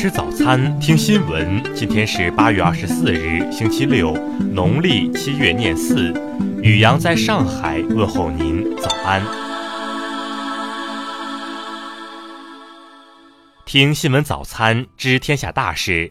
[0.00, 1.60] 吃早餐，听新闻。
[1.74, 4.16] 今天是八月二十四日，星期六，
[4.52, 6.14] 农历七月廿四。
[6.62, 9.20] 雨阳在上海问候您，早安。
[13.66, 16.08] 听新闻早餐，知天下大事。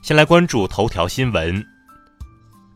[0.00, 1.66] 先来关注头条新闻：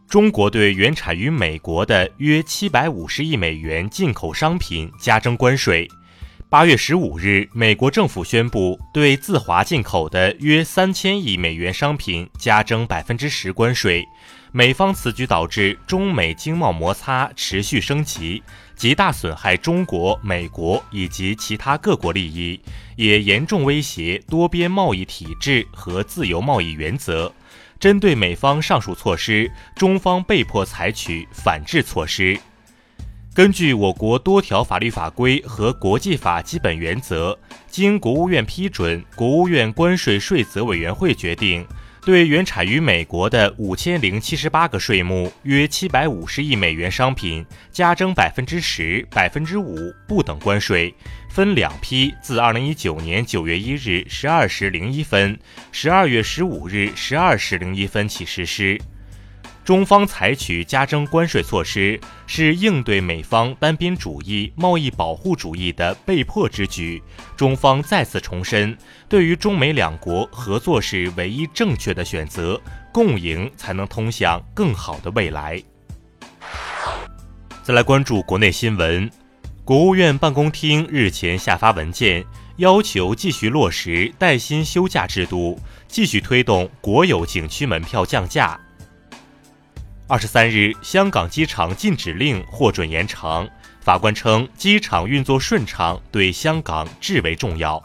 [0.09, 5.89] 中国对原产于美国的约七百五十亿美元进口商品加征关税。
[6.53, 14.07] 八月十五日，美国政府宣布对自华进口的约三千亿美元商品加征百分之十关税。
[14.53, 18.43] 美方此举导致中美经贸摩擦持续升级，
[18.77, 22.61] 极大损害中国、美国以及其他各国利益，
[22.97, 27.33] 也严重威胁多边贸易体制和自由贸易原则。
[27.81, 32.39] 针对美方上述措施，中方被迫采取反制措施。
[33.35, 41.67] 根据我国多条法律法规和国际法基本原则，经国务院批准，国务院关税税则委员会决定，
[42.05, 50.95] 对原产于美国的五千零七十八个税目约七百五十亿美元商品加征百分之十、百分之五不等关税，
[51.31, 55.39] 分两批，自二零一九年九月一日十二时零一分、
[55.71, 58.79] 十二月十五日十二时零一分起实施。
[59.65, 67.01] 中方采取加征关税措施，是应对美方单边主义、贸易保护主义的被迫之举。
[67.37, 68.77] 中方再次重申，
[69.09, 72.61] 对于中美两国合作是唯一正确的选择，
[72.93, 75.63] 共赢才能通向更好的未来。
[77.63, 79.09] 再来关注国内新闻，
[79.65, 82.25] 国务院办公厅日前下发文件，
[82.57, 88.59] 要求继续落实带薪休假制度，继续推动国有景区门票降价。
[90.09, 93.49] 二十三日，香港机场禁止令获准延长。
[93.81, 97.83] 法官称，机场运作顺畅对香港至为重要。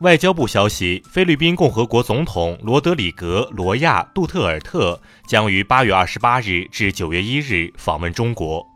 [0.00, 8.66] 外交部消息，菲律宾共和国总统罗德里格·罗亚·杜特尔特将于八月二十八日至九月一日访问中国。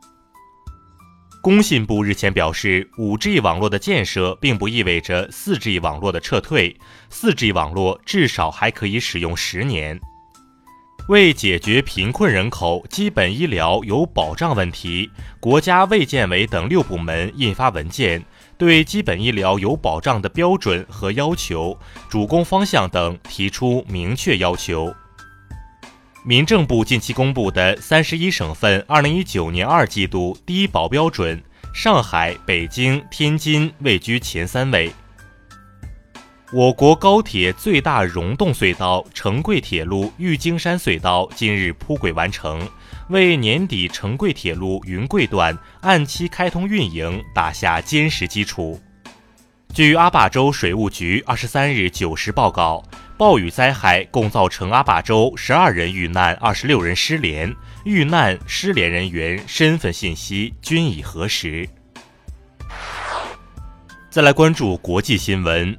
[1.42, 6.76] 工信部日前表示，五 G 网络的建设并不意味着四 G 网络的撤退，
[7.10, 10.00] 四 G 网络至少还可以使用十年。
[11.08, 15.08] 为解决贫困人口基本医疗有保障问题，
[15.38, 18.24] 国家卫健委等六部门印发文件，
[18.58, 21.78] 对基本医疗有保障的标准和要求、
[22.08, 24.92] 主攻方向等提出明确要求。
[26.24, 31.40] 民政部近期公布的三十一省份二零一九年二季度低保标准，
[31.72, 34.90] 上海、北京、天津位居前三位。
[36.52, 42.60] 我国高铁最大溶洞隧道成贵铁路玉京山隧道今日铺轨完成，
[43.08, 48.80] 为年底成贵铁路云贵段按期开通运营打下坚实基础。
[49.74, 52.80] 据阿坝州水务局二十三日九时报告，
[53.18, 57.52] 暴雨灾害共造成阿坝州十二人遇难，二十六人失联，
[57.84, 61.68] 遇难失联人员身份信息均已核实。
[64.08, 65.76] 再来关注国际新闻。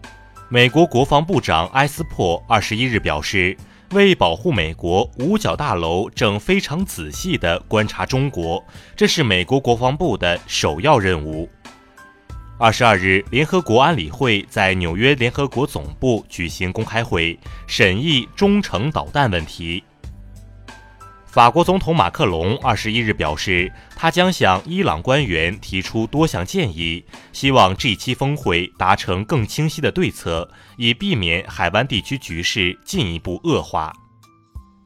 [0.50, 3.58] 美国国防部长埃斯珀二十一日表示，
[3.91, 8.63] 为保护美国，五角大楼正非常仔细地观察中国，
[8.96, 11.50] 这是美国国防部的首要任务。
[12.58, 17.38] 二十二日，联合国安理会在纽约联合国总部举行公开会，
[17.68, 19.84] 审议中程导弹问题。
[21.37, 33.93] 法国总统马克龙二十一日表示，他将向伊朗官员提出多项建议，希望 G7 峰会达成更清晰的对策，以避免海湾地区局势进一步恶化。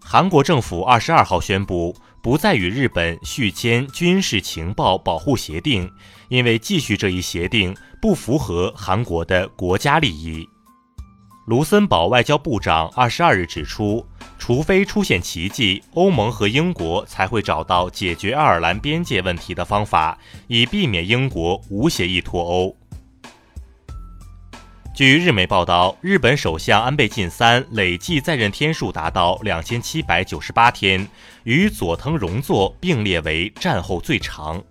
[0.03, 5.89] 韩国政府二十二号宣布，不再与日本续签军事情报保护协定，
[6.28, 10.45] 因为继续这一协定不符合韩国的国家利益。
[11.51, 14.07] 卢森堡外交部长二十二日指出。
[14.39, 20.17] 除非出现奇迹，欧盟和英国才会找到解决爱尔兰边界问题的方法，
[20.47, 22.73] 以避免英国无协议脱欧。
[24.95, 31.06] 据日媒报道，日本首相安倍晋三累计在任天数达到两千七百九十八天，
[31.44, 34.63] 与佐藤荣作并列为战后最长。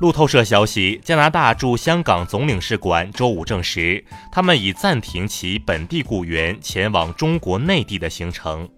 [0.00, 8.68] 路透社消息，加拿大驻香港总领事馆周五证实，他们已暂停其本地雇员前往中国内地的行程。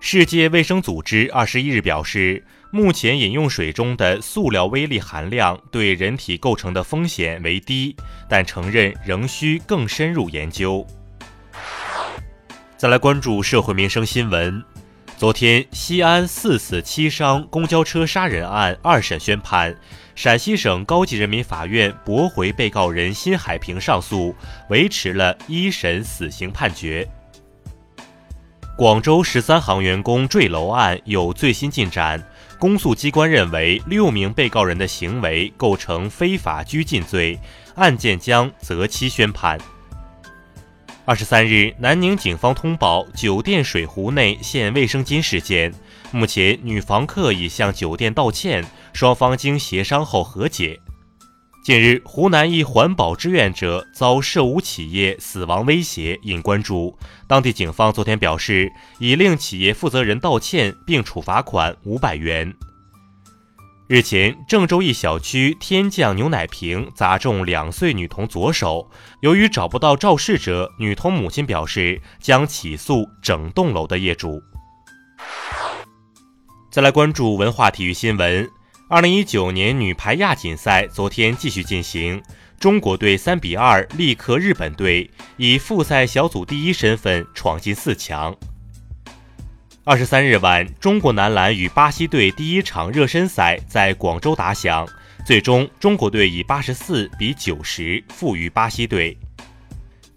[0.00, 7.96] 世界卫生组织二十一日表示，目前饮用水中的塑料微粒含量对人体构成的风险为低，
[8.28, 10.86] 但承认仍需更深入研究。
[12.76, 14.62] 再来关注社会民生新闻。
[15.24, 19.74] 昨天，西安四死七伤公交车杀人案二审宣判，
[20.14, 24.36] 陕西省高级人民法院驳回被告人辛海平上诉，
[24.68, 27.08] 维持了一审死刑判决。
[28.76, 32.22] 广州十三行员工坠楼案有最新进展，
[32.58, 37.40] 公诉机关认为六名被告人的行为构成非法拘禁罪，
[37.76, 39.58] 案件将择期宣判。
[41.06, 45.70] 二十三日，南宁警方通报酒店水壶内现卫生巾事件，
[46.10, 48.64] 目前女房客已向酒店道歉。
[48.94, 50.80] 双方经协商后和解。
[51.62, 56.96] 近日，湖南一环保志愿者遭涉污企业死亡威胁引关注。
[57.28, 62.54] 当地警方昨天表示，已令企业负责人道歉并处罚款五百元。
[63.86, 68.90] 日前，郑州一小区天降牛奶瓶砸中两岁女童左手，
[69.20, 74.40] 由于找不到肇事者，女童母亲表示将起诉整栋楼的业主。
[76.70, 78.48] 再来关注文化体育新闻。
[78.88, 82.22] 二零一九年女排亚锦赛昨天继续进行，
[82.58, 88.34] 中国队三比二力克日本队，以复赛小组第一身份闯进四强。
[89.86, 94.88] 二十三日晚，中国男篮与巴西队第一场热身赛在广州打响，
[95.26, 99.14] 最终中国队以八十四比九十负于巴西队。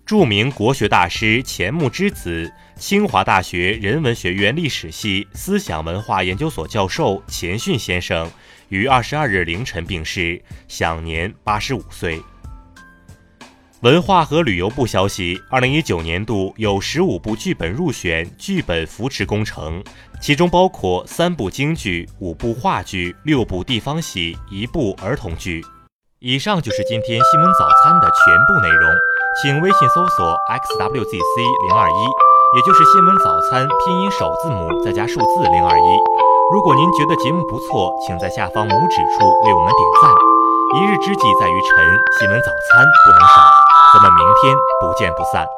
[0.06, 8.32] 著名国学大师钱穆之子、清华大学人文学院历史系思想文化研究所教授钱训先生。
[8.70, 12.22] 于二十二日凌晨病逝，享年八十五岁。
[13.82, 19.84] 文化和旅游部消息，二零一九年度有十五部剧本入选剧本扶持工程，
[20.20, 25.64] 其中包括三部京剧、五部话剧、六部地方戏、一部儿童剧。
[26.18, 28.90] 以上就是今天新闻早餐的全部内容，
[29.44, 31.38] 请微信搜索 xwzc
[31.70, 32.02] 零二一，
[32.58, 35.90] 也就是新闻早餐拼音首字母再加数字零二一。
[36.52, 40.12] 如果您觉得节目不错，请在下方拇指处为我们点赞。
[40.76, 41.86] 一日之计在于晨，
[42.20, 43.57] 新闻早餐不能少。
[43.94, 45.57] 咱们明天不见不散。